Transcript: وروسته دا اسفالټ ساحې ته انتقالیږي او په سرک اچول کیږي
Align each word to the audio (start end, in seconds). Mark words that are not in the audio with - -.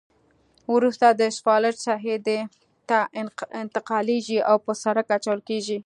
وروسته 0.75 1.05
دا 1.19 1.25
اسفالټ 1.31 1.75
ساحې 1.87 2.15
ته 2.89 2.97
انتقالیږي 3.63 4.39
او 4.49 4.55
په 4.65 4.71
سرک 4.83 5.07
اچول 5.17 5.39
کیږي 5.49 5.77